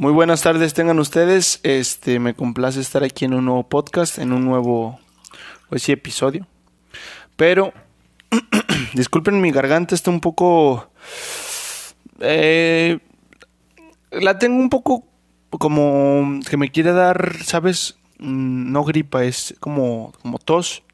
[0.00, 1.58] Muy buenas tardes tengan ustedes.
[1.64, 5.00] Este, me complace estar aquí en un nuevo podcast, en un nuevo
[5.68, 6.46] pues episodio.
[7.34, 7.72] Pero
[8.94, 10.88] disculpen mi garganta está un poco
[12.20, 13.00] eh,
[14.12, 15.04] la tengo un poco
[15.50, 17.98] como que me quiere dar, ¿sabes?
[18.20, 20.84] Mm, no gripa, es como como tos.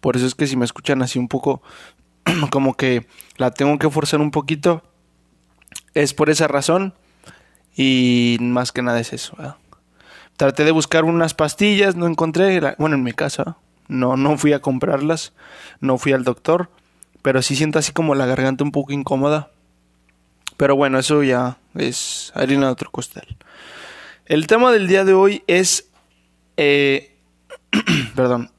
[0.00, 1.62] Por eso es que si me escuchan así un poco
[2.50, 3.06] como que
[3.38, 4.82] la tengo que forzar un poquito
[5.94, 6.92] es por esa razón
[7.78, 9.36] y más que nada es eso.
[10.36, 14.60] Traté de buscar unas pastillas, no encontré, bueno, en mi casa, no, no fui a
[14.60, 15.32] comprarlas,
[15.80, 16.70] no fui al doctor,
[17.22, 19.52] pero sí siento así como la garganta un poco incómoda.
[20.56, 23.36] Pero bueno, eso ya es harina de otro costal.
[24.26, 25.88] El tema del día de hoy es,
[26.56, 27.16] eh,
[28.16, 28.50] perdón,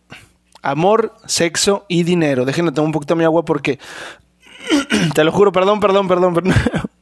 [0.61, 2.45] amor, sexo y dinero.
[2.45, 3.79] Déjenme tomar un poquito mi agua porque,
[5.13, 6.53] te lo juro, perdón, perdón, perdón, perdón.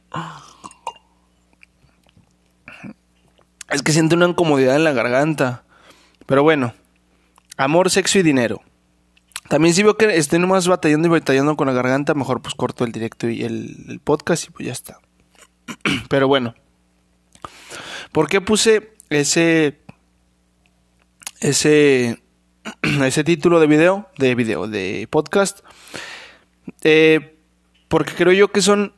[3.68, 5.64] Es que siento una incomodidad en la garganta.
[6.26, 6.74] Pero bueno,
[7.56, 8.62] amor, sexo y dinero.
[9.48, 12.84] También si veo que estoy nomás batallando y batallando con la garganta, mejor pues corto
[12.84, 14.98] el directo y el, podcast y pues ya está.
[16.08, 16.54] Pero bueno.
[18.12, 19.80] ¿Por qué puse ese
[21.40, 22.22] ese
[22.82, 25.60] ese título de video, de video, de podcast?
[26.82, 27.38] Eh,
[27.88, 28.92] porque creo yo que son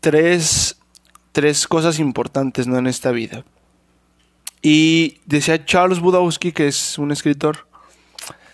[0.00, 0.78] tres,
[1.32, 2.76] tres cosas importantes ¿no?
[2.76, 3.44] en esta vida.
[4.62, 7.66] Y decía Charles Budowski, que es un escritor,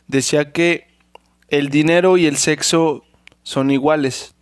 [0.06, 0.88] decía que
[1.48, 3.04] el dinero y el sexo
[3.42, 4.34] son iguales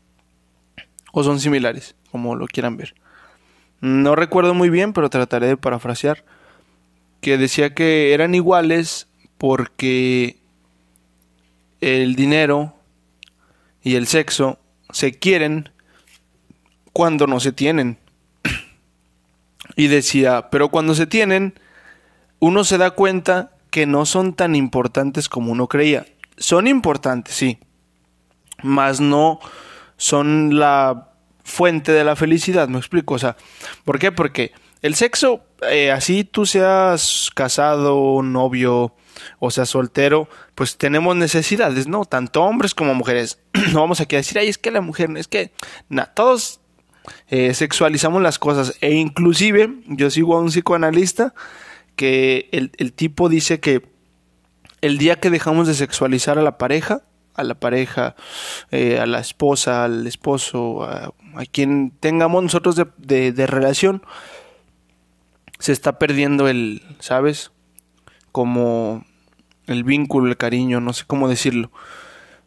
[1.13, 2.95] o son similares, como lo quieran ver.
[3.81, 6.25] No recuerdo muy bien, pero trataré de parafrasear,
[7.21, 10.39] que decía que eran iguales porque
[11.81, 12.75] el dinero
[13.83, 14.59] y el sexo
[14.91, 15.71] se quieren
[16.93, 17.99] cuando no se tienen.
[19.77, 21.55] Y decía, pero cuando se tienen,
[22.39, 26.07] uno se da cuenta que no son tan importantes como uno creía.
[26.39, 27.59] Son importantes, sí,
[28.63, 29.39] mas no
[29.97, 31.11] son la
[31.45, 33.37] fuente de la felicidad, me explico, o sea,
[33.85, 34.13] ¿por qué?
[34.13, 38.95] Porque el sexo, eh, así tú seas casado, novio
[39.39, 42.05] o sea soltero, pues tenemos necesidades, ¿no?
[42.05, 43.39] Tanto hombres como mujeres.
[43.73, 45.53] no vamos aquí a decir, ay, es que la mujer, es que,
[45.89, 46.61] nada, todos
[47.29, 51.35] eh, sexualizamos las cosas e inclusive yo sigo a un psicoanalista
[51.97, 53.83] que el, tipo dice que
[54.83, 57.03] el día que dejamos de sexualizar a la pareja,
[57.35, 58.15] a la pareja,
[58.71, 61.13] eh, a la esposa, al esposo, a,
[61.51, 64.03] quien tengamos nosotros de, de, relación,
[65.59, 67.51] se está perdiendo el, ¿sabes?
[68.31, 69.05] Como
[69.67, 71.71] el vínculo, el cariño, no sé cómo decirlo.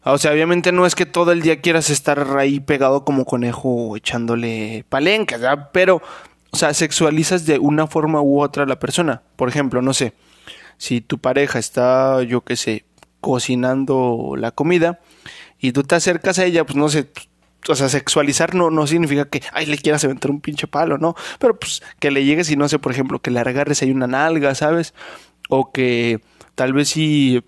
[0.04, 3.98] O sea, obviamente no es que todo el día quieras estar ahí pegado como conejo
[3.98, 6.02] echándole palenca, pero,
[6.52, 9.22] o sea, sexualizas de una forma u otra a la persona.
[9.36, 10.14] Por ejemplo, no sé,
[10.78, 12.86] si tu pareja está, yo qué sé,
[13.20, 15.00] cocinando la comida
[15.60, 17.10] y tú te acercas a ella, pues no sé,
[17.68, 21.16] o sea, sexualizar no, no significa que, ay, le quieras aventar un pinche palo, ¿no?
[21.40, 24.08] Pero pues que le llegues y no sé, por ejemplo, que le agarres ahí una
[24.08, 24.94] nalga, ¿sabes?
[25.50, 26.22] O que
[26.56, 27.44] tal vez si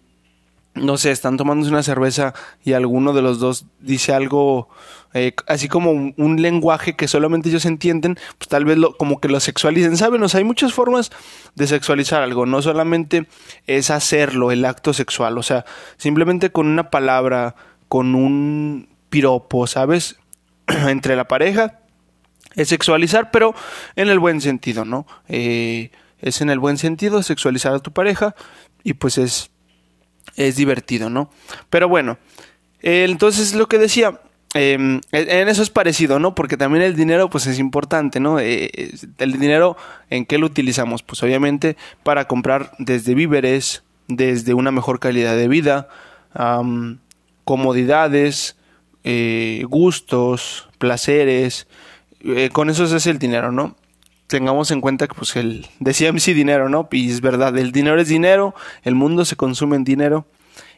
[0.73, 2.33] no sé, están tomándose una cerveza
[2.63, 4.69] y alguno de los dos dice algo
[5.13, 9.27] eh, así como un, lenguaje que solamente ellos entienden, pues tal vez lo, como que
[9.27, 10.23] lo sexualicen, ¿saben?
[10.23, 11.11] O sea, hay muchas formas
[11.55, 13.27] de sexualizar algo, no solamente
[13.67, 15.65] es hacerlo, el acto sexual, o sea,
[15.97, 17.55] simplemente con una palabra,
[17.89, 20.15] con un piropo, ¿sabes?
[20.67, 21.79] Entre la pareja,
[22.55, 23.53] es sexualizar, pero
[23.97, 25.05] en el buen sentido, ¿no?
[25.27, 28.35] Eh, es en el buen sentido sexualizar a tu pareja
[28.83, 29.51] y pues es
[30.47, 31.29] es divertido, ¿no?
[31.69, 32.17] Pero bueno,
[32.81, 34.21] entonces lo que decía,
[34.53, 36.35] em, en eso es parecido, ¿no?
[36.35, 38.39] Porque también el dinero, pues es importante, ¿no?
[38.39, 39.77] Eh, el dinero,
[40.09, 41.03] ¿en qué lo utilizamos?
[41.03, 45.87] Pues obviamente para comprar desde víveres, desde una mejor calidad de vida,
[47.43, 48.55] comodidades,
[49.03, 51.67] eh, gustos, placeres,
[52.23, 53.75] eh, con eso es el dinero, ¿no?
[54.31, 56.87] Tengamos en cuenta que pues el decía MC dinero, ¿no?
[56.89, 60.25] Y es verdad, el dinero es dinero, el mundo se consume en dinero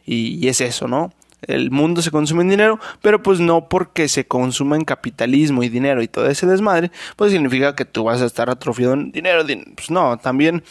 [0.04, 1.12] y, es eso, ¿no?
[1.40, 5.68] El mundo se consume en dinero, pero pues no porque se consuma en capitalismo y
[5.68, 9.44] dinero y todo ese desmadre, pues significa que tú vas a estar atrofiado en dinero.
[9.76, 10.64] Pues no, también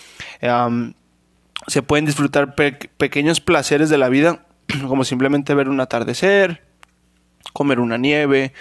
[1.68, 4.46] se pueden disfrutar pequeños placeres de la vida,
[4.90, 6.64] como simplemente ver un atardecer,
[7.54, 8.52] comer una nieve,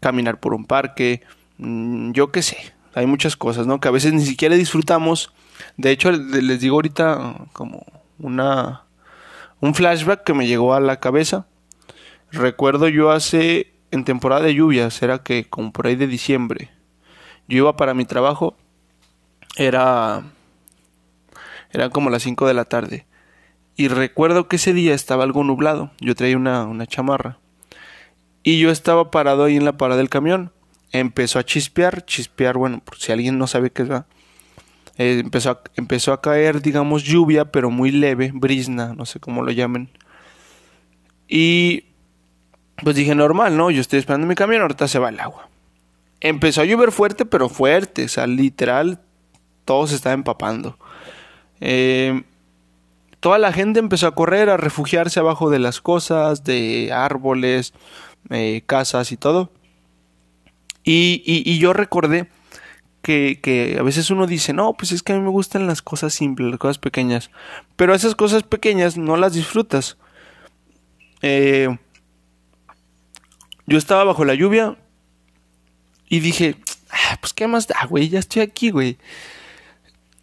[0.00, 1.22] caminar por un parque,
[1.58, 3.78] mm, yo qué sé, hay muchas cosas, ¿no?
[3.78, 5.30] Que a veces ni siquiera disfrutamos.
[5.76, 7.84] De hecho, les digo ahorita como
[8.18, 8.84] una
[9.60, 11.46] un flashback que me llegó a la cabeza.
[12.32, 16.70] Recuerdo yo hace en temporada de lluvias, era que como por ahí de diciembre.
[17.48, 18.56] Yo iba para mi trabajo
[19.58, 20.24] Era.
[21.72, 23.06] Eran como las 5 de la tarde.
[23.76, 25.90] Y recuerdo que ese día estaba algo nublado.
[26.00, 27.38] Yo traía una, una chamarra.
[28.42, 30.52] Y yo estaba parado ahí en la parada del camión.
[30.92, 32.04] Empezó a chispear.
[32.04, 33.90] Chispear, bueno, por si alguien no sabe qué es.
[34.98, 39.42] Eh, empezó, a, empezó a caer, digamos, lluvia, pero muy leve, brisna, no sé cómo
[39.42, 39.90] lo llamen.
[41.28, 41.84] Y
[42.82, 43.70] pues dije, normal, ¿no?
[43.70, 45.48] Yo estoy esperando mi camión, ahorita se va el agua.
[46.20, 49.00] Empezó a llover fuerte, pero fuerte, o sea, literal,
[49.64, 50.78] todo se estaba empapando.
[51.60, 52.22] Eh,
[53.20, 57.74] toda la gente empezó a correr, a refugiarse abajo de las cosas, de árboles,
[58.30, 59.50] eh, casas y todo.
[60.88, 62.28] Y, yo recordé
[63.02, 66.14] que, a veces uno dice, no, pues es que a mí me gustan las cosas
[66.14, 67.30] simples, las cosas pequeñas.
[67.74, 69.98] Pero esas cosas pequeñas no las disfrutas.
[71.22, 71.76] Eh,
[73.66, 74.76] yo estaba bajo la lluvia
[76.08, 76.54] y dije,
[76.90, 78.96] ah, pues qué más da, güey, ya estoy aquí, güey.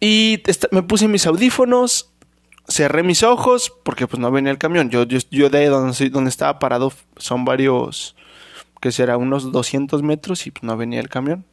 [0.00, 2.10] Y me puse mis audífonos,
[2.68, 4.88] cerré mis ojos, porque pues no venía el camión.
[4.88, 8.16] Yo, yo, yo de donde, donde estaba parado son varios,
[8.84, 11.46] que será unos 200 metros y pues no venía el camión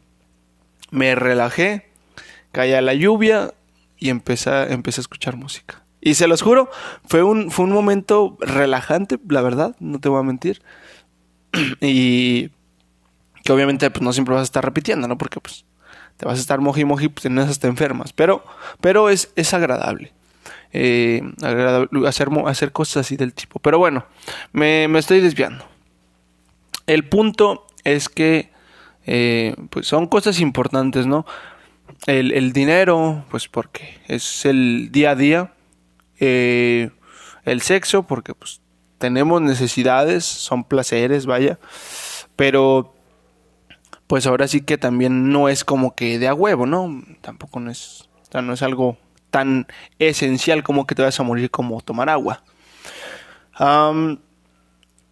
[0.92, 1.90] me relajé,
[2.52, 3.54] caía la lluvia
[3.98, 5.84] y empecé, empecé a escuchar música.
[6.02, 6.70] Y se los juro,
[7.06, 10.62] fue un, fue un momento relajante, la verdad, no te voy a mentir.
[11.82, 12.50] y
[13.44, 15.18] que obviamente pues, no siempre vas a estar repitiendo, ¿no?
[15.18, 15.66] Porque pues
[16.18, 18.14] te vas a estar moji moji, pues en esas te enfermas.
[18.14, 18.44] Pero,
[18.82, 20.12] pero es, es agradable.
[20.74, 23.60] Eh, agradable hacer, hacer cosas así del tipo.
[23.60, 24.06] Pero bueno,
[24.52, 25.66] me, me estoy desviando.
[26.88, 28.52] El punto es que
[29.06, 31.26] eh, pues son cosas importantes, ¿no?
[32.08, 35.54] El, el, dinero, pues porque es el día a día.
[36.20, 36.90] Eh,
[37.46, 38.62] el sexo, porque pues
[38.98, 41.60] tenemos necesidades, son placeres, vaya.
[42.36, 42.94] Pero
[44.08, 47.02] pues ahora sí que también no es como que de a huevo, ¿no?
[47.22, 48.98] Tampoco no es, o sea, no es algo
[49.30, 49.68] tan
[50.00, 52.44] esencial como que te vas a morir como tomar agua.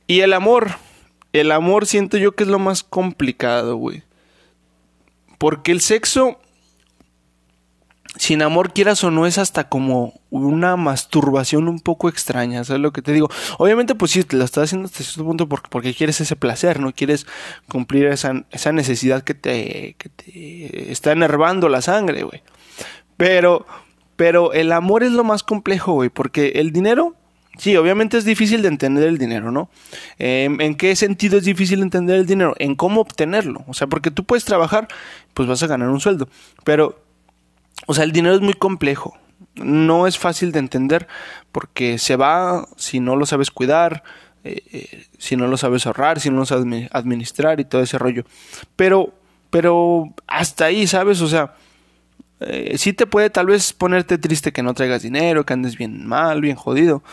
[0.06, 0.72] y el amor,
[1.34, 4.04] el amor siento yo que es lo más complicado, güey.
[5.38, 6.40] Porque el sexo,
[8.18, 12.92] sin amor quieras o no, es hasta como una masturbación un poco extraña, ¿sabes lo
[12.92, 13.30] que te digo?
[13.58, 16.80] Obviamente, pues sí, te lo estás haciendo hasta cierto punto porque, porque quieres ese placer,
[16.80, 16.92] ¿no?
[16.92, 17.26] Quieres
[17.70, 22.44] cumplir esa, esa necesidad que te, que te está enervando la sangre, güey.
[23.16, 23.66] Pero,
[24.16, 27.16] pero el amor es lo más complejo, güey, porque el dinero
[27.58, 29.70] Sí, obviamente es difícil de entender el dinero, ¿no?
[30.18, 32.56] Em, ¿En qué sentido es difícil entender el dinero?
[32.58, 33.66] En cómo obtenerlo.
[33.68, 34.88] O sea, porque tú puedes trabajar,
[35.34, 36.30] pues vas a ganar un sueldo.
[36.64, 37.02] Pero,
[37.86, 39.18] o sea, el dinero es muy complejo.
[39.56, 41.08] No es fácil de entender
[41.52, 44.04] porque se va si no lo sabes cuidar,
[44.46, 47.98] eh, eh, si no lo sabes ahorrar, si no lo sabes administrar y todo ese
[47.98, 48.24] rollo.
[48.78, 49.14] Pero,
[49.50, 51.20] pero hasta ahí, ¿sabes?
[51.20, 51.56] O sea,
[52.40, 56.08] eh, sí te puede tal vez ponerte triste que no traigas dinero, que andes bien
[56.08, 57.04] mal, bien jodido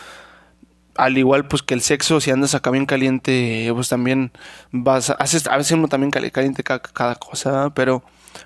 [0.97, 4.31] al igual pues que el sexo, si andas acá bien caliente, pues también
[4.71, 8.03] vas, haces, a veces uno también caliente cada, cosa, pero,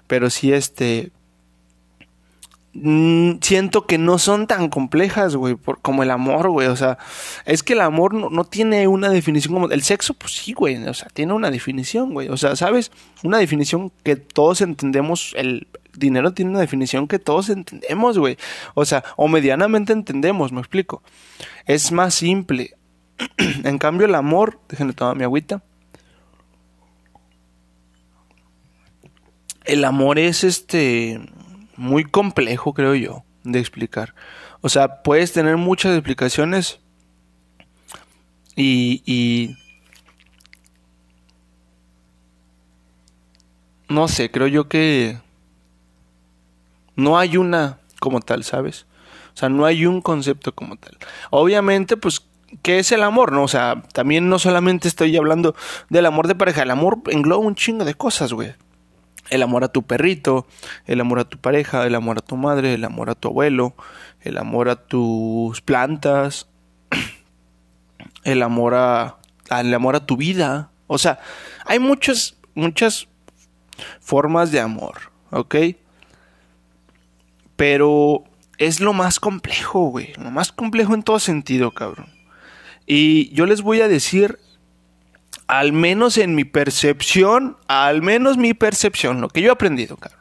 [0.07, 1.11] pero sí este,
[2.73, 6.97] mm, siento que no son tan complejas, güey, como el amor, güey, o sea,
[7.45, 10.83] es que el amor no, no, tiene una definición como, el sexo, pues sí, güey,
[10.87, 12.91] o sea, tiene una definición, güey, o sea, ¿sabes?
[13.23, 18.37] Una definición que todos entendemos, el dinero tiene una definición que todos entendemos, güey,
[18.73, 21.03] o sea, o medianamente entendemos, me explico.
[21.65, 22.75] Es más simple.
[23.37, 25.63] en cambio, el amor, déjenme tomar mi agüita.
[29.63, 31.21] El amor es este
[31.77, 34.15] muy complejo, creo yo, de explicar.
[34.61, 36.79] O sea, puedes tener muchas explicaciones
[38.55, 39.57] y, y
[43.89, 45.19] no sé, creo yo que
[46.95, 48.85] no hay una como tal, ¿sabes?
[49.33, 50.97] O sea, no hay un concepto como tal.
[51.29, 52.25] Obviamente, pues,
[52.61, 53.31] ¿qué es el amor?
[53.31, 55.55] No, o sea, también no solamente estoy hablando
[55.89, 58.53] del amor de pareja, el amor engloba un chingo de cosas, güey.
[59.29, 60.45] El amor a tu perrito,
[60.85, 63.75] el amor a tu pareja, el amor a tu madre, el amor a tu abuelo,
[64.19, 66.47] el amor a tus plantas,
[68.23, 69.17] el amor a,
[69.49, 70.71] el amor a tu vida.
[70.87, 71.19] O sea,
[71.65, 73.07] hay muchas, muchas
[74.01, 75.55] formas de amor, ¿ok?
[77.61, 78.23] Pero
[78.57, 80.13] es lo más complejo, güey.
[80.17, 82.07] Lo más complejo en todo sentido, cabrón.
[82.87, 84.39] Y yo les voy a decir,
[85.45, 90.19] al menos en mi percepción, al menos mi percepción, lo que yo he aprendido, cabrón.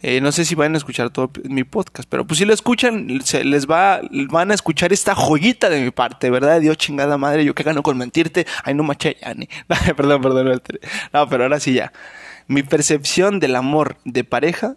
[0.00, 3.20] Eh, no sé si van a escuchar todo mi podcast, pero pues si lo escuchan,
[3.24, 4.00] se les va,
[4.30, 6.62] van a escuchar esta joyita de mi parte, ¿verdad?
[6.62, 8.46] Dios chingada madre, yo que gano con mentirte.
[8.64, 9.50] Ay, no maché ya, ni.
[9.94, 10.62] perdón, perdón.
[11.12, 11.92] No, pero ahora sí ya.
[12.46, 14.76] Mi percepción del amor de pareja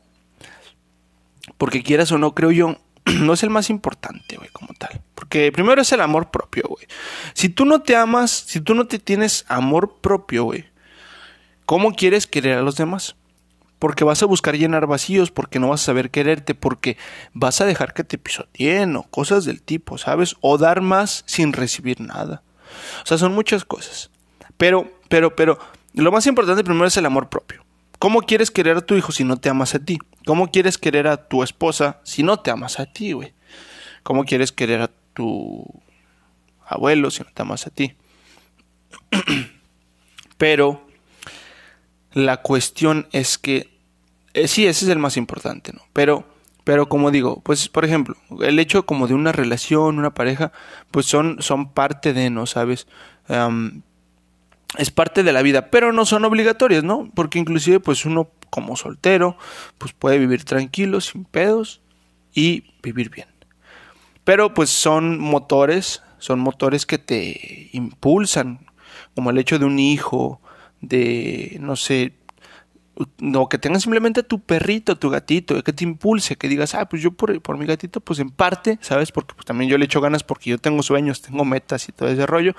[1.57, 5.01] porque quieras o no, creo yo, no es el más importante, güey, como tal.
[5.15, 6.86] Porque primero es el amor propio, güey.
[7.33, 10.65] Si tú no te amas, si tú no te tienes amor propio, güey,
[11.65, 13.15] ¿cómo quieres querer a los demás?
[13.79, 16.98] Porque vas a buscar llenar vacíos, porque no vas a saber quererte, porque
[17.33, 20.36] vas a dejar que te pisoteen o cosas del tipo, ¿sabes?
[20.41, 22.43] O dar más sin recibir nada.
[23.03, 24.12] O sea, son muchas cosas.
[24.57, 25.57] Pero, pero, pero,
[25.93, 27.65] lo más importante primero es el amor propio.
[27.98, 30.00] ¿Cómo quieres querer a tu hijo si no te amas a ti?
[30.25, 33.34] ¿Cómo quieres querer a tu esposa si no te amas a ti, güey?
[34.04, 35.66] ¿Cómo quieres querer a tu
[36.66, 37.96] abuelo si no te amas a ti?
[40.38, 40.88] Pero
[42.13, 43.72] la cuestión es que
[44.34, 45.82] eh, sí, ese es el más importante, ¿no?
[45.94, 46.25] Pero
[46.63, 50.51] pero como digo, pues por ejemplo, el hecho como de una relación, una pareja,
[50.92, 52.88] pues son son parte de, ¿no sabes?
[54.78, 57.10] Es parte de la vida, pero no son obligatorias, ¿no?
[57.13, 59.38] Porque inclusive pues uno como soltero
[59.78, 61.82] pues puede vivir tranquilo, sin pedos
[62.34, 63.28] y vivir bien.
[64.24, 68.68] Pero pues son motores, son motores que te impulsan,
[69.16, 70.42] como el hecho de un hijo,
[70.80, 72.13] de no sé,
[73.18, 77.01] no, que tengas simplemente tu perrito, tu gatito, que te impulse, que digas, ah, pues
[77.01, 79.12] yo por, por mi gatito, pues en parte, ¿sabes?
[79.12, 82.10] Porque pues también yo le echo ganas porque yo tengo sueños, tengo metas y todo
[82.10, 82.56] ese rollo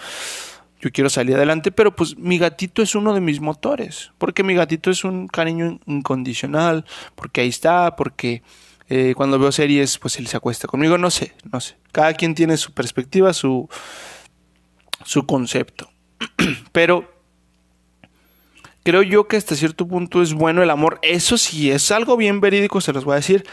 [0.82, 4.54] yo quiero salir adelante, pero pues mi gatito es uno de mis motores, porque mi
[4.54, 6.84] gatito es un cariño incondicional,
[7.14, 8.42] porque ahí está, porque
[8.88, 11.76] eh, cuando veo series, pues él se acuesta conmigo, no sé, no sé.
[11.92, 13.68] Cada quien tiene su perspectiva, su,
[15.04, 15.88] su concepto.
[16.72, 17.08] pero
[18.82, 20.98] creo yo que hasta cierto punto es bueno el amor.
[21.02, 23.44] Eso sí, es algo bien verídico, se los voy a decir.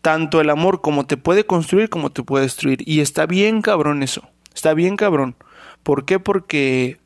[0.00, 2.88] Tanto el amor como te puede construir como te puede destruir.
[2.88, 4.28] Y está bien cabrón eso.
[4.54, 5.34] Está bien cabrón.
[5.82, 6.18] ¿Por qué?
[6.20, 7.02] Porque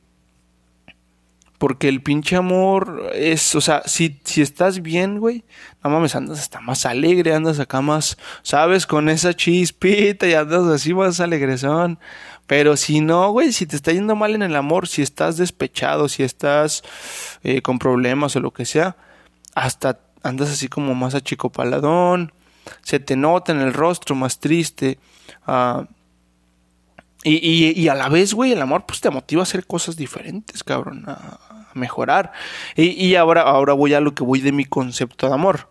[1.58, 5.44] porque el pinche amor es, o sea, si, si estás bien, güey,
[5.82, 8.86] no mames, andas hasta más alegre, andas acá más, ¿sabes?
[8.86, 11.98] Con esa chispita y andas así más alegrezón.
[12.46, 16.08] Pero si no, güey, si te está yendo mal en el amor, si estás despechado,
[16.08, 16.82] si estás
[17.42, 18.96] eh, con problemas o lo que sea,
[19.54, 22.32] hasta andas así como más achicopaladón,
[22.82, 24.98] se te nota en el rostro más triste.
[25.46, 25.86] Uh,
[27.28, 31.04] y, a la vez, güey, el amor pues te motiva a hacer cosas diferentes, cabrón,
[31.08, 31.40] a,
[31.74, 32.32] mejorar.
[32.76, 35.68] Y, ahora, ahora voy a lo que voy de mi concepto de amor.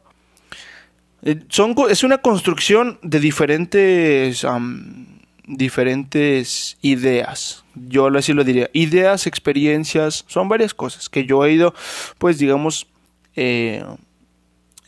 [1.23, 1.43] Eh,
[1.89, 4.45] es una construcción de diferentes,
[5.47, 7.63] diferentes ideas.
[7.73, 8.69] Yo así lo diría.
[8.73, 11.73] Ideas, experiencias, son varias cosas que yo he ido,
[12.17, 12.87] pues digamos,
[13.35, 13.83] eh,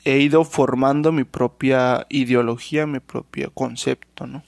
[0.03, 4.43] he ido formando mi propia ideología, mi propio concepto, ¿no?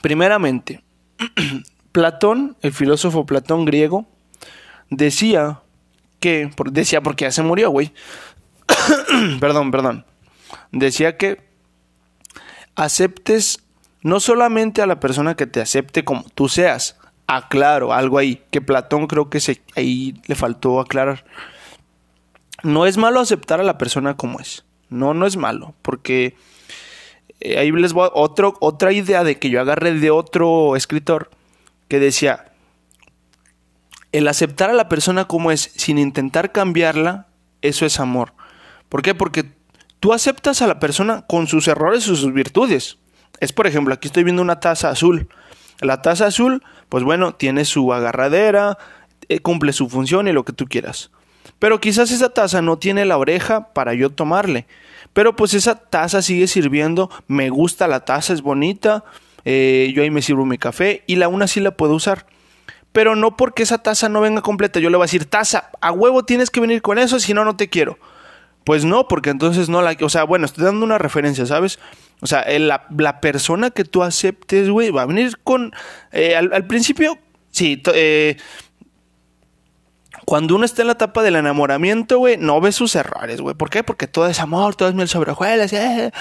[0.00, 0.82] Primeramente,
[1.92, 4.06] Platón, el filósofo Platón griego,
[4.90, 5.62] decía
[6.20, 7.92] que, decía porque ya se murió, güey.
[9.40, 10.04] perdón, perdón.
[10.72, 11.48] Decía que
[12.74, 13.64] aceptes
[14.02, 16.96] no solamente a la persona que te acepte como tú seas.
[17.26, 21.26] Aclaro algo ahí, que Platón creo que se, ahí le faltó aclarar.
[22.62, 24.64] No es malo aceptar a la persona como es.
[24.88, 26.36] No, no es malo, porque
[27.40, 31.30] eh, ahí les voy otro, otra idea de que yo agarré de otro escritor
[31.88, 32.52] que decía,
[34.12, 37.26] el aceptar a la persona como es sin intentar cambiarla,
[37.62, 38.32] eso es amor.
[38.88, 39.14] ¿Por qué?
[39.14, 39.44] Porque
[40.00, 42.98] tú aceptas a la persona con sus errores y sus virtudes.
[43.40, 45.28] Es por ejemplo, aquí estoy viendo una taza azul.
[45.80, 48.78] La taza azul, pues bueno, tiene su agarradera,
[49.28, 51.10] eh, cumple su función y lo que tú quieras.
[51.58, 54.66] Pero quizás esa taza no tiene la oreja para yo tomarle.
[55.18, 59.02] Pero pues esa taza sigue sirviendo, me gusta la taza, es bonita,
[59.44, 62.26] eh, yo ahí me sirvo mi café y la una sí la puedo usar.
[62.92, 65.90] Pero no porque esa taza no venga completa, yo le voy a decir, taza, a
[65.90, 67.98] huevo tienes que venir con eso, si no, no te quiero.
[68.62, 69.96] Pues no, porque entonces no la...
[70.02, 71.80] O sea, bueno, estoy dando una referencia, ¿sabes?
[72.20, 75.72] O sea, la, la persona que tú aceptes, güey, va a venir con...
[76.12, 77.18] Eh, al, al, principio,
[77.50, 78.36] sí, eh,
[80.28, 83.54] cuando uno está en la etapa del enamoramiento, güey, no ve sus errores, güey.
[83.54, 83.82] ¿Por qué?
[83.82, 86.12] Porque todo es amor, todo es miel sobre hojuelas, eh,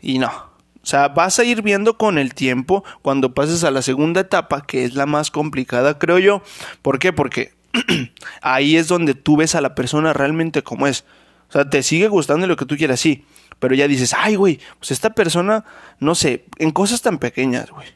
[0.00, 0.28] y no.
[0.28, 4.62] O sea, vas a ir viendo con el tiempo cuando pases a la segunda etapa,
[4.62, 6.42] que es la más complicada, creo yo.
[6.80, 7.12] ¿Por qué?
[7.12, 7.54] Porque
[8.40, 11.04] ahí es donde tú ves a la persona realmente como es.
[11.48, 13.24] O sea, te sigue gustando lo que tú quieras, sí.
[13.58, 15.64] Pero ya dices, ay, güey, pues esta persona,
[15.98, 17.88] no sé, en cosas tan pequeñas, güey.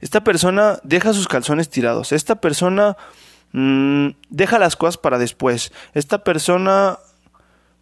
[0.00, 2.12] Esta persona deja sus calzones tirados.
[2.12, 2.96] Esta persona
[3.52, 5.72] Mm, deja las cosas para después.
[5.94, 6.98] Esta persona,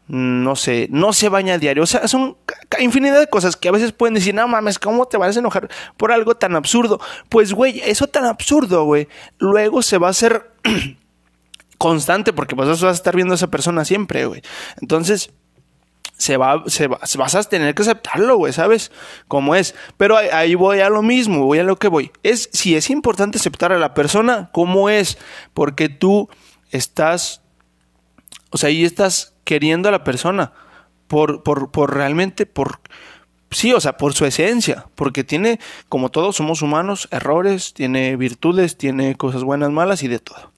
[0.09, 1.83] mm, no sé, no se baña a diario.
[1.83, 2.37] O sea, son
[2.79, 5.69] infinidad de cosas que a veces pueden decir, no mames, ¿cómo te vas a enojar
[5.97, 7.01] por algo tan absurdo?
[7.29, 9.09] Pues, güey, eso tan absurdo, güey,
[9.39, 10.51] luego se va a hacer
[11.79, 14.43] constante porque pues vas a estar viendo a esa persona siempre, güey.
[14.81, 15.31] Entonces,
[16.19, 18.91] se va, se va, vas a tener que aceptarlo, güey, ¿sabes?
[19.29, 19.75] Como es.
[19.97, 22.11] Pero ahí, voy a lo mismo, voy a lo que voy.
[22.23, 25.19] Es si es importante aceptar a la persona como es,
[25.53, 26.29] porque tú
[26.71, 27.43] estás,
[28.51, 30.53] o sea, ahí estás queriendo a la persona
[31.07, 32.81] por, por, por realmente, por,
[33.51, 38.79] sí, o sea, por su esencia, porque tiene, como todos somos humanos, errores, tiene virtudes,
[38.79, 40.56] tiene cosas buenas, malas y de todo.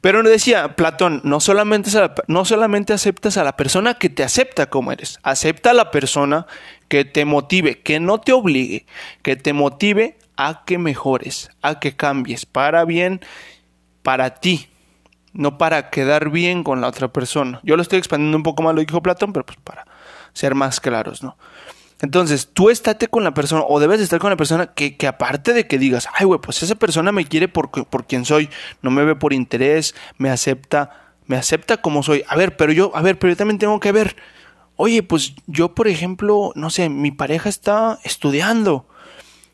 [0.00, 1.90] Pero decía Platón, no solamente,
[2.26, 6.46] no solamente aceptas a la persona que te acepta como eres, acepta a la persona
[6.88, 8.86] que te motive, que no te obligue,
[9.22, 13.20] que te motive a que mejores, a que cambies para bien,
[14.02, 14.68] para ti,
[15.32, 17.60] no para quedar bien con la otra persona.
[17.62, 19.86] Yo lo estoy expandiendo un poco más lo dijo Platón, pero pues para
[20.32, 21.36] ser más claros, ¿no?
[22.02, 25.52] Entonces, tú estate con la persona, o debes estar con la persona que, que aparte
[25.52, 28.50] de que digas, ay, güey, pues esa persona me quiere por, por quien soy,
[28.82, 32.24] no me ve por interés, me acepta, me acepta como soy.
[32.28, 34.16] A ver, pero yo, a ver, pero yo también tengo que ver,
[34.74, 38.88] oye, pues yo, por ejemplo, no sé, mi pareja está estudiando,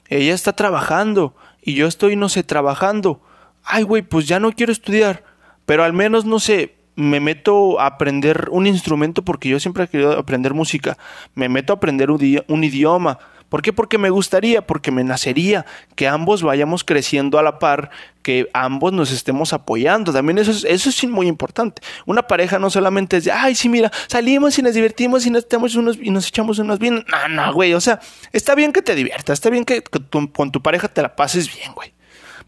[0.09, 3.21] ella está trabajando, y yo estoy, no sé, trabajando.
[3.63, 5.23] Ay, güey, pues ya no quiero estudiar,
[5.67, 9.89] pero al menos, no sé, me meto a aprender un instrumento porque yo siempre he
[9.89, 10.99] querido aprender música,
[11.37, 13.21] me meto a aprender un, idioma.
[13.49, 13.73] ¿Por qué?
[13.73, 15.65] Porque me gustaría, porque me nacería
[15.95, 17.91] que ambos vayamos creciendo a la par,
[18.23, 20.13] que ambos nos estemos apoyando.
[20.13, 21.83] También eso es, eso es muy importante.
[22.05, 25.47] Una pareja no solamente es de, ay, sí, mira, salimos y nos divertimos y nos,
[25.77, 27.05] unos, y nos echamos unos bien.
[27.07, 27.75] No, no, güey.
[27.75, 28.01] O sea,
[28.33, 31.73] está bien que te diviertas, está bien que, con tu pareja te la pases bien,
[31.75, 31.95] güey.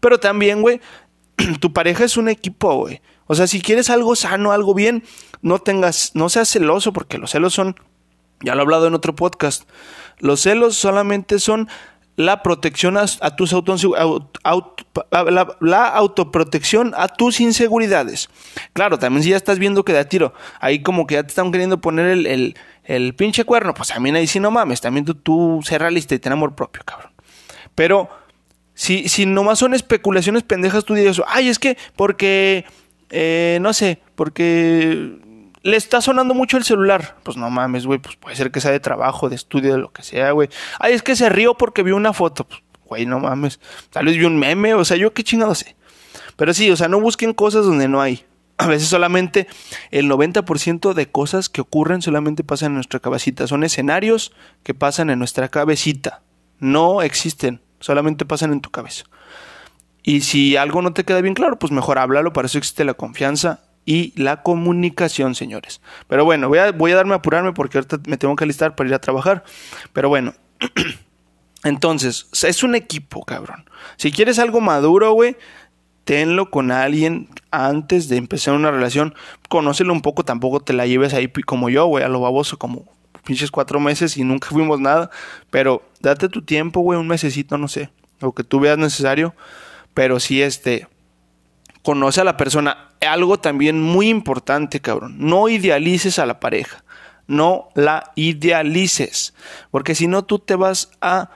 [0.01, 0.81] Pero también, güey,
[1.61, 3.01] tu pareja es un equipo, güey.
[3.31, 5.05] O sea, si quieres algo sano, algo bien,
[5.41, 7.77] no tengas, no seas celoso, porque los celos son,
[8.41, 9.69] ya lo he hablado en otro podcast,
[10.19, 11.69] los celos solamente son
[12.17, 13.05] la protección a,
[13.37, 13.87] tus autos,
[15.61, 18.29] la, autoprotección a tus inseguridades.
[18.73, 21.53] Claro, también si ya estás viendo que da tiro, ahí como que ya te están
[21.53, 25.61] queriendo poner el, el, pinche cuerno, pues también ahí sí no mames, también tú, tú
[25.63, 27.13] sé realista y ten amor propio, cabrón.
[27.75, 28.09] Pero
[28.73, 32.65] si, si nomás son especulaciones pendejas, tú dices, ay, es que porque
[33.11, 35.19] eh, no sé, porque
[35.63, 37.17] le está sonando mucho el celular.
[37.23, 39.91] Pues no mames, güey, pues puede ser que sea de trabajo, de estudio, de lo
[39.91, 40.49] que sea, güey.
[40.79, 42.45] Ay, es que se rió porque vio una foto.
[42.45, 43.59] Pues, güey, no mames.
[43.89, 45.75] Tal vez vio un meme, o sea, yo qué chingado sé.
[46.35, 48.25] Pero sí, o sea, no busquen cosas donde no hay.
[48.57, 49.47] A veces solamente
[49.89, 53.47] el 90% de cosas que ocurren solamente pasan en nuestra cabecita.
[53.47, 56.21] Son escenarios que pasan en nuestra cabecita.
[56.59, 59.05] No existen, solamente pasan en tu cabeza.
[60.03, 62.93] Y si algo no te queda bien claro, pues mejor háblalo, para eso existe la
[62.93, 65.81] confianza y la comunicación, señores.
[66.07, 68.75] Pero bueno, voy a, voy a darme a apurarme porque ahorita me tengo que alistar
[68.75, 69.43] para ir a trabajar.
[69.93, 70.33] Pero bueno,
[71.63, 73.65] entonces, es un equipo, cabrón.
[73.97, 75.37] Si quieres algo maduro, güey,
[76.03, 79.13] tenlo con alguien antes de empezar una relación.
[79.49, 82.85] Conócelo un poco, tampoco te la lleves ahí como yo, güey, a lo baboso, como
[83.23, 85.09] pinches cuatro meses y nunca fuimos nada.
[85.49, 89.35] Pero date tu tiempo, güey, un mesecito, no sé, lo que tú veas necesario
[89.93, 90.87] pero sí este
[91.83, 92.89] conoce a la persona.
[93.01, 95.15] Algo también muy importante, cabrón.
[95.17, 96.83] No idealices a la pareja.
[97.27, 99.33] No la idealices.
[99.71, 101.31] Porque si no, tú te vas a,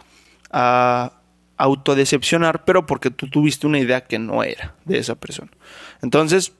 [0.52, 1.14] a
[1.58, 5.50] autodecepcionar, pero porque tú tuviste una idea que no era de esa persona.
[6.02, 6.54] Entonces,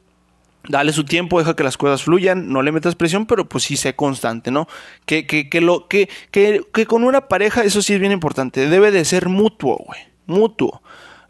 [0.68, 3.78] dale su tiempo, deja que las cosas fluyan, no le metas presión, pero pues sí
[3.78, 4.68] sé constante, ¿no?
[5.06, 8.68] Que, que, que, lo, que, que, que con una pareja, eso sí es bien importante,
[8.68, 10.82] debe de ser mutuo, güey, mutuo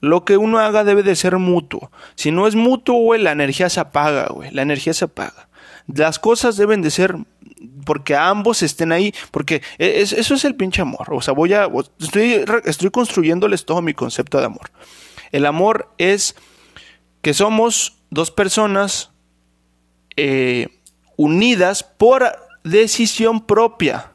[0.06, 1.92] lo que uno haga debe de ser mutuo.
[2.16, 4.52] Si no es mutuo, güey, la energía se apaga, güey.
[4.52, 5.50] La energía se apaga.
[5.88, 7.16] Las cosas deben de ser
[7.86, 11.08] porque ambos estén ahí, porque e, eso es el pinche amor.
[11.12, 11.68] O sea, voy a.
[12.00, 14.72] Estoy, estoy construyéndoles todo mi concepto de amor.
[15.32, 16.36] El amor es
[17.22, 19.12] que somos dos personas
[20.16, 20.68] eh,
[21.18, 22.26] unidas por
[22.64, 24.12] decisión propia.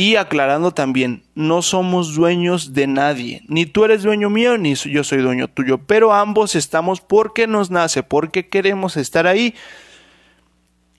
[0.00, 5.04] Y aclarando también, no somos dueños de nadie, ni tú eres dueño mío, ni yo
[5.04, 9.54] soy dueño tuyo, pero ambos estamos porque nos nace, porque queremos estar ahí.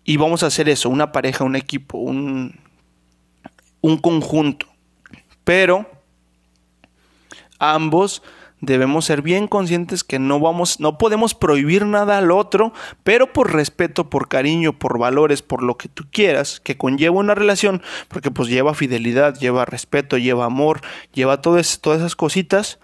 [0.03, 2.59] Y vamos a hacer eso, una pareja, un equipo, un,
[3.81, 4.67] un conjunto.
[5.43, 5.89] Pero
[7.57, 8.21] ambos
[8.61, 13.53] debemos ser bien conscientes que no vamos, no podemos prohibir nada al otro, pero por
[13.53, 18.31] respeto, por cariño, por valores, por lo que tú quieras, que conlleva una relación, porque
[18.31, 20.81] pues lleva fidelidad, lleva respeto, lleva amor,
[21.13, 22.79] lleva todas, todas esas cositas,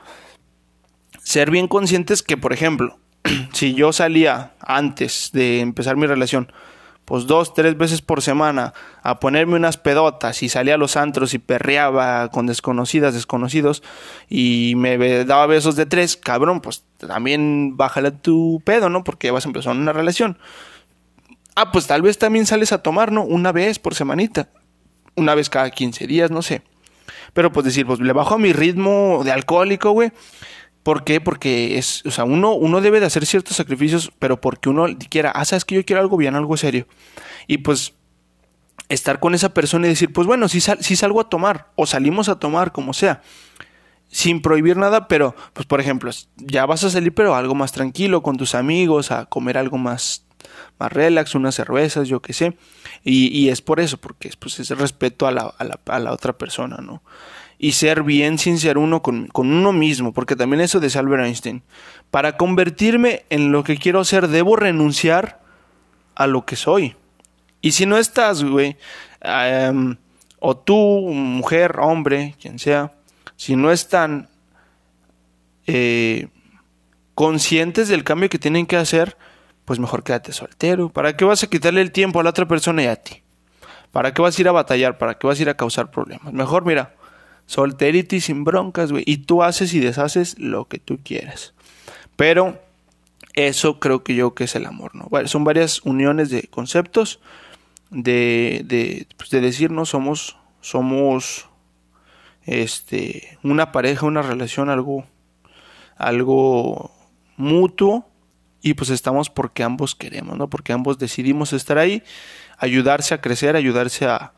[1.24, 2.98] ser bien conscientes que, por ejemplo,
[3.54, 6.52] si yo salía antes de empezar mi relación,
[7.08, 11.34] pues dos, tres veces por semana a ponerme unas pedotas y salía a los antros
[11.34, 13.82] y perreaba con desconocidas, desconocidos
[14.28, 19.06] y me daba besos de tres, cabrón, pues también bájale tu pedo, ¿no?
[19.06, 20.38] Porque vas a empezar una relación.
[21.56, 23.24] Ah, pues tal vez también sales a tomar, ¿no?
[23.24, 24.50] Una vez por semanita.
[25.16, 26.62] Una vez cada 15 días, no sé.
[27.32, 30.12] Pero pues decir, pues le bajo a mi ritmo de alcohólico, güey.
[30.88, 31.20] ¿Por qué?
[31.20, 35.32] Porque es, o sea, uno, uno debe de hacer ciertos sacrificios, pero porque uno quiera,
[35.32, 36.88] ah, sabes que yo quiero algo bien, algo serio.
[37.46, 37.94] Y pues
[38.88, 42.30] estar con esa persona y decir, pues bueno, si, si salgo a tomar, o salimos
[42.30, 43.22] a tomar, como sea,
[44.08, 48.24] sin prohibir nada, pero, pues por ejemplo, ya vas a salir, pero algo más tranquilo,
[48.24, 50.24] con tus amigos, a comer algo más,
[50.80, 52.58] más relax, unas cervezas, yo qué sé.
[53.04, 56.14] Y, y es por eso, porque pues, es respeto a la, a, la, a la
[56.14, 57.04] otra persona, ¿no?
[57.60, 61.64] Y ser bien sincero uno con, con, uno mismo, porque también eso de Albert Einstein.
[62.12, 65.40] Para convertirme en lo que quiero ser, debo renunciar
[66.16, 66.96] a lo que soy.
[67.62, 68.78] Y si no estás, güey,
[69.22, 69.98] em,
[70.40, 72.94] o tú, mujer, hombre, quien sea,
[73.36, 74.30] si no están
[75.66, 76.28] eh,
[77.16, 79.18] conscientes del cambio que tienen que hacer,
[79.66, 80.90] pues mejor quédate soltero.
[80.90, 83.24] ¿Para qué vas a quitarle el tiempo a la otra persona y a ti?
[83.92, 84.98] ¿Para qué vas a ir a batallar?
[84.98, 86.32] ¿Para qué vas a ir a causar problemas?
[86.32, 86.96] Mejor, mira,
[87.48, 89.04] Solterity sin broncas, güey.
[89.08, 91.54] Y tú haces y deshaces lo que tú quieras.
[92.16, 92.62] Pero
[93.34, 95.08] eso creo que yo que es el amor, ¿no?
[95.10, 97.20] Bueno, son varias uniones de conceptos
[97.90, 99.86] de, de, pues de decir, ¿no?
[99.86, 101.48] Somos, somos
[102.44, 105.06] este, una pareja, una relación, algo,
[105.96, 106.92] algo
[107.38, 108.10] mutuo.
[108.62, 110.50] Y pues estamos porque ambos queremos, ¿no?
[110.50, 112.04] Porque ambos decidimos estar ahí,
[112.58, 114.34] ayudarse a crecer, ayudarse a,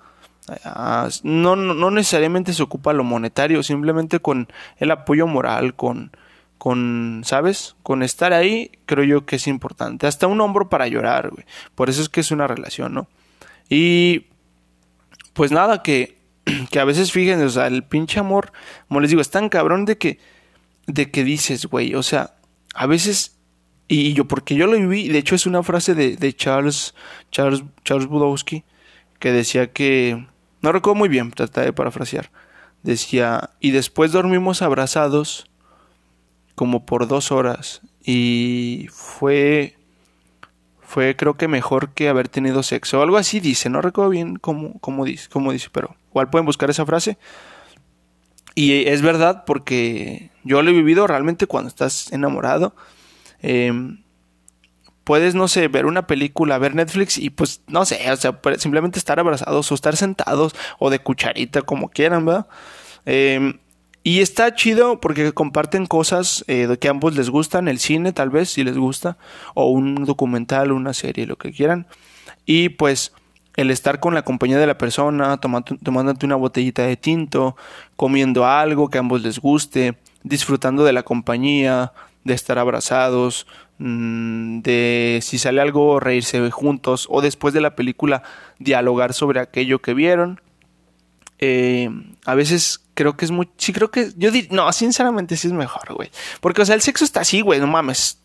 [1.24, 6.12] no, no, necesariamente se ocupa lo monetario, simplemente con el apoyo moral, con,
[6.58, 7.76] con, ¿sabes?
[7.84, 10.08] Con estar ahí, creo yo que es importante.
[10.08, 11.46] Hasta un hombro para llorar, güey.
[11.76, 13.08] Por eso es que es una relación, ¿no?
[13.70, 14.28] Y,
[15.34, 16.18] pues nada, que,
[16.72, 18.52] que a veces fíjense, o sea, el pinche amor,
[18.88, 20.20] como les digo, es tan cabrón de que,
[20.88, 22.36] de que dices, güey, o sea,
[22.74, 23.40] a veces
[23.90, 26.94] y yo porque yo lo viví de hecho es una frase de, de Charles
[27.32, 28.64] Charles Charles Budowski
[29.20, 30.26] que decía que
[30.62, 32.32] no recuerdo muy bien, traté de parafrasear.
[32.84, 35.50] Decía, y después dormimos abrazados
[36.56, 37.82] como por dos horas.
[38.04, 39.78] Y fue,
[40.82, 43.02] fue creo que mejor que haber tenido sexo.
[43.02, 46.70] Algo así dice, no recuerdo bien cómo, cómo, dice, cómo dice, pero igual pueden buscar
[46.70, 47.18] esa frase.
[48.56, 52.76] Y es verdad porque yo lo he vivido realmente cuando estás enamorado.
[53.42, 53.72] Eh,
[55.10, 59.00] puedes, no sé, ver una película, ver Netflix y pues, no sé, o sea, simplemente
[59.00, 62.46] estar abrazados o estar sentados o de cucharita, como quieran, ¿verdad?
[63.08, 63.58] Em,
[64.04, 68.30] y está chido porque comparten cosas eh, que a ambos les gustan, el cine tal
[68.30, 69.18] vez, si les gusta,
[69.56, 71.88] o un documental, una serie, lo que quieran.
[72.46, 73.12] Y pues
[73.56, 77.58] el estar con la compañía de la persona, tomándote una botellita de tinto,
[77.96, 81.94] comiendo algo que a ambos les guste, disfrutando de la compañía,
[82.26, 83.48] de estar abrazados,
[83.80, 88.24] de si sale algo reírse juntos o después de la película
[88.60, 90.42] dialogar sobre aquello que vieron.
[91.40, 91.90] Eh,
[92.26, 93.50] a veces creo que es muy...
[93.58, 94.12] Sí, creo que...
[94.18, 94.30] Yo.
[94.52, 96.12] No, sinceramente sí es mejor, güey.
[96.42, 98.20] Porque, o sea, el sexo está así, güey, no mames.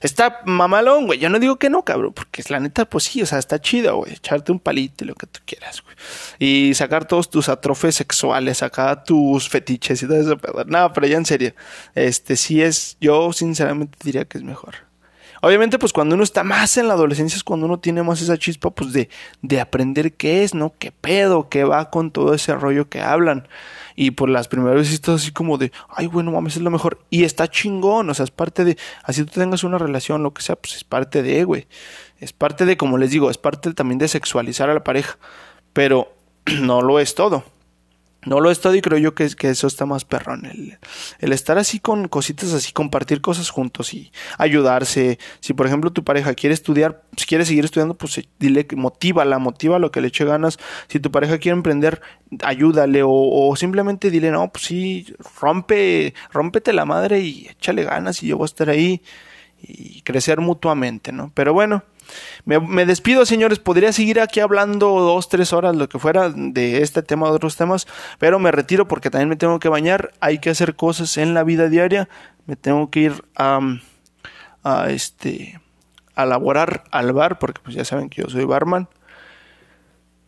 [0.00, 1.18] Está mamalón, güey.
[1.18, 2.12] Yo no digo que no, cabrón.
[2.12, 4.12] Porque la neta, pues sí, o sea, está chido, güey.
[4.12, 5.96] Echarte un palito y lo que tú quieras, güey.
[6.38, 10.38] Y sacar todos tus atrofes sexuales, sacar tus fetiches y todo eso.
[10.38, 11.52] Pero, no, pero ya en serio.
[11.96, 12.96] Este sí es.
[13.00, 14.76] Yo sinceramente diría que es mejor.
[15.44, 18.38] Obviamente, pues cuando uno está más en la adolescencia es cuando uno tiene más esa
[18.38, 19.10] chispa, pues de,
[19.42, 20.72] de aprender qué es, ¿no?
[20.78, 21.50] ¿Qué pedo?
[21.50, 23.46] ¿Qué va con todo ese rollo que hablan?
[23.94, 27.04] Y por las primeras veces estás así como de, ay, bueno, mames, es lo mejor.
[27.10, 30.40] Y está chingón, o sea, es parte de, así tú tengas una relación, lo que
[30.40, 31.66] sea, pues es parte de, güey.
[32.20, 35.18] Es parte de, como les digo, es parte también de sexualizar a la pareja.
[35.74, 36.10] Pero
[36.62, 37.44] no lo es todo.
[38.26, 40.46] No lo es todo y creo yo que, que eso está más perrón.
[40.46, 40.78] El,
[41.18, 45.18] el, estar así con cositas así, compartir cosas juntos y ayudarse.
[45.40, 48.76] Si por ejemplo tu pareja quiere estudiar, si quiere seguir estudiando, pues eh, dile que
[48.76, 50.58] motívala, motiva lo que le eche ganas.
[50.88, 52.00] Si tu pareja quiere emprender,
[52.42, 55.06] ayúdale o, o simplemente dile, no, pues sí,
[55.40, 59.02] rompe, rómpete la madre y échale ganas y yo voy a estar ahí
[59.66, 61.30] y crecer mutuamente, ¿no?
[61.34, 61.84] Pero bueno,
[62.44, 63.58] me, despido, señores.
[63.58, 67.56] Podría seguir aquí hablando dos, tres horas, lo que fuera, de este tema de otros
[67.56, 67.86] temas,
[68.18, 70.12] pero me retiro porque también me tengo que bañar.
[70.20, 72.08] Hay que hacer cosas en la vida diaria.
[72.46, 73.60] Me tengo que ir a,
[74.62, 75.60] a este
[76.14, 78.88] a laborar al bar, porque pues ya saben que yo soy barman.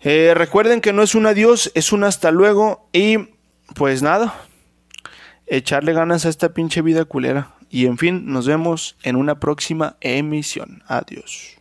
[0.01, 2.89] Eh, recuerden que no es un adiós, es un hasta luego.
[2.93, 3.31] Y
[3.75, 4.35] pues nada,
[5.47, 7.55] echarle ganas a esta pinche vida culera.
[7.71, 10.83] Y en fin, nos vemos en una próxima emisión.
[10.87, 11.56] Adiós.